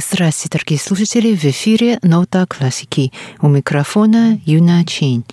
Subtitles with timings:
[0.00, 1.34] Здравствуйте, дорогие слушатели!
[1.34, 3.12] В эфире «Нота классики».
[3.42, 5.24] У микрофона Юна Чин.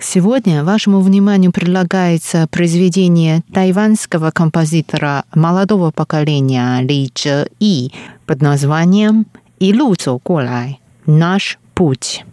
[0.00, 7.92] Сегодня вашему вниманию предлагается произведение тайванского композитора молодого поколения Ли Чжэ И
[8.26, 9.26] под названием
[9.60, 9.94] «Илу
[10.24, 12.24] Гулай»– «Наш путь».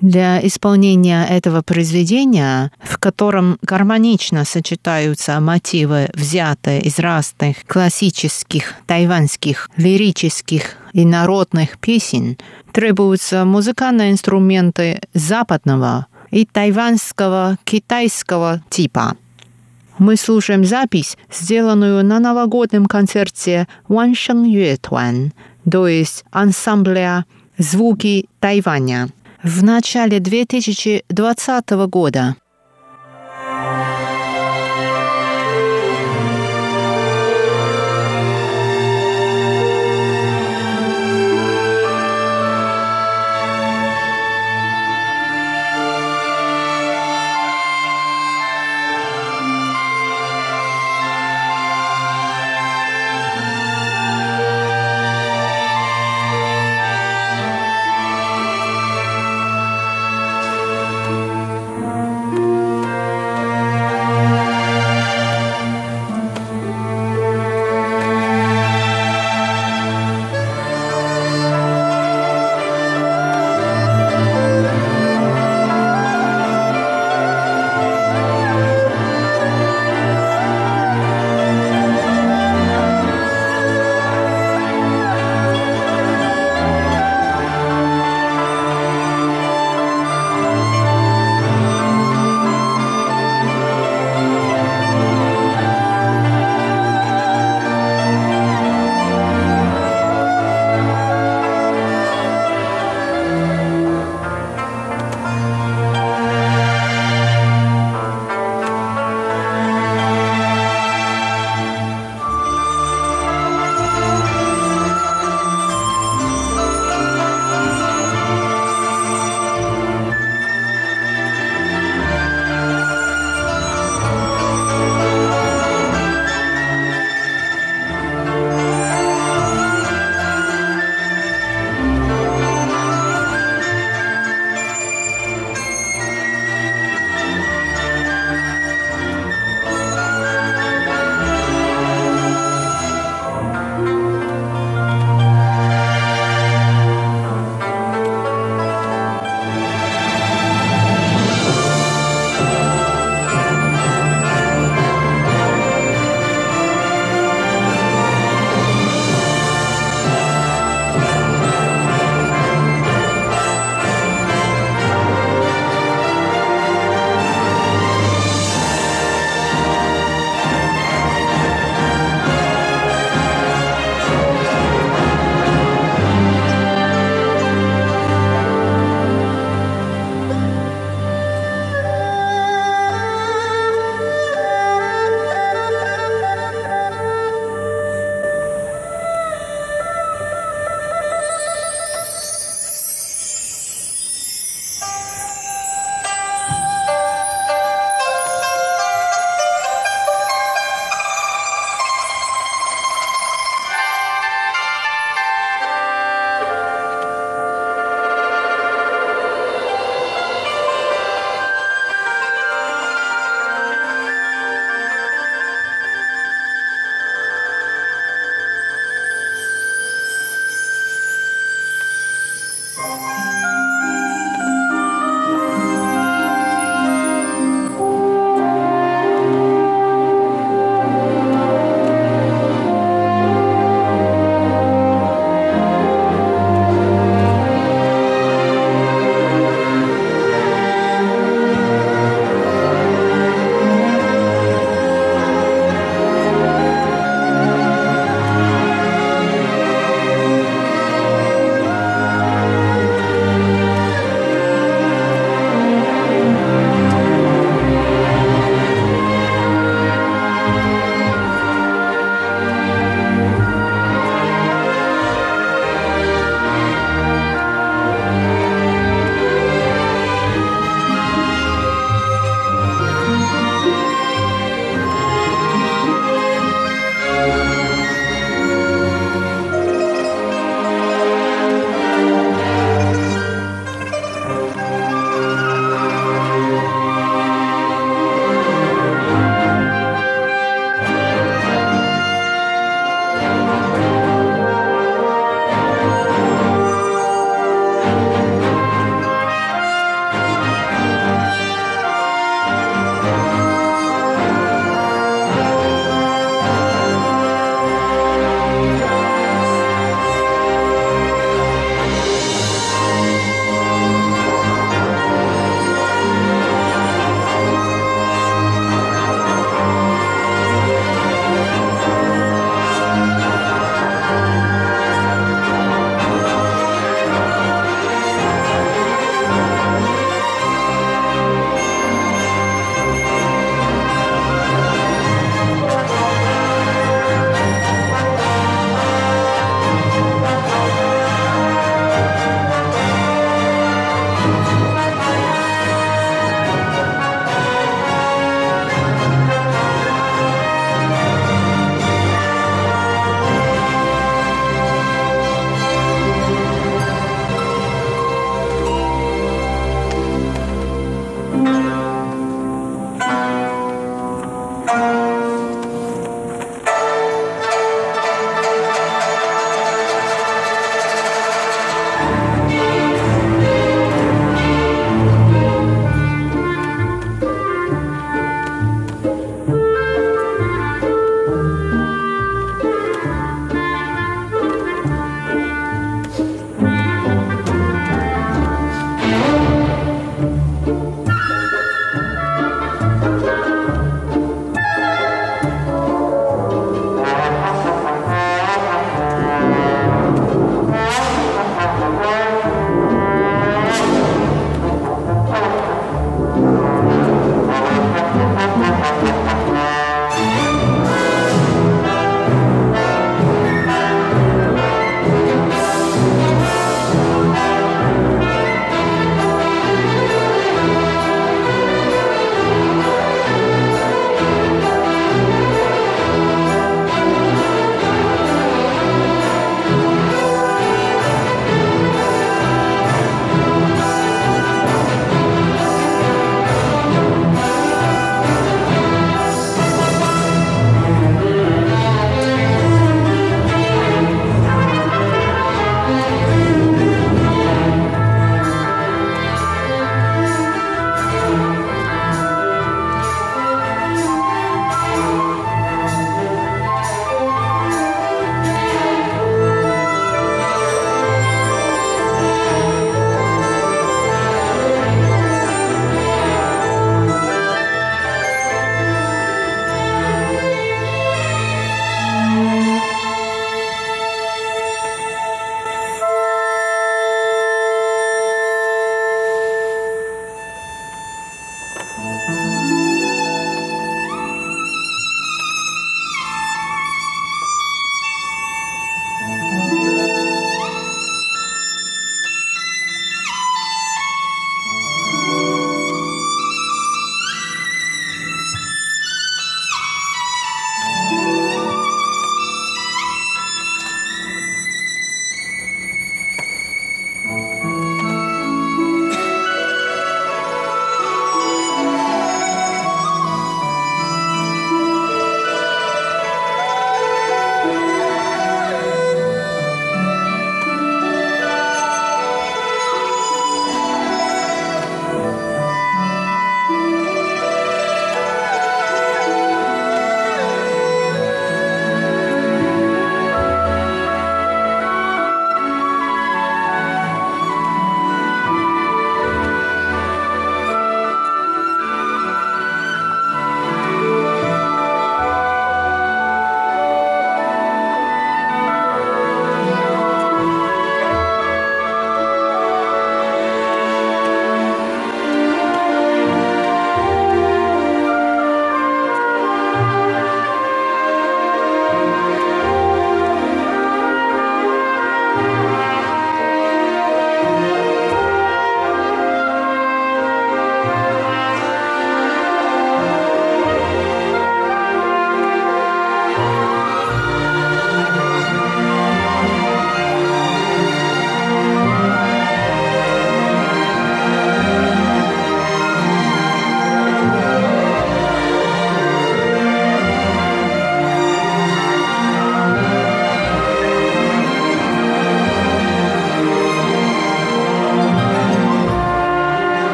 [0.00, 10.76] Для исполнения этого произведения, в котором гармонично сочетаются мотивы, взятые из разных классических тайваньских лирических
[10.94, 12.38] и народных песен,
[12.72, 19.16] требуются музыкальные инструменты западного и тайваньского китайского типа.
[19.98, 25.32] Мы слушаем запись, сделанную на новогоднем концерте Ван Шeng Юэ Туан,
[25.70, 27.26] то есть ансамбля
[27.58, 29.08] «Звуки Тайваня»
[29.42, 32.36] в начале 2020 года.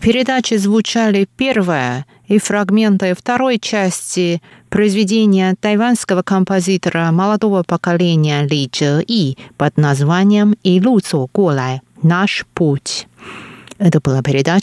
[0.00, 9.36] Передаче звучали первая и фрагменты второй части произведения тайванского композитора молодого поколения Ли Чжэ И
[9.56, 11.80] под названием «И Лу Цо Гулай.
[12.02, 13.06] Наш путь».
[13.78, 14.58] Это была передача